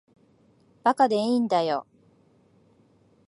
[0.83, 1.85] 馬鹿でいいんだよ。